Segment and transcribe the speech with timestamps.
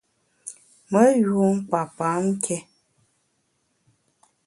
[0.91, 2.57] Me yun kpa pam nké.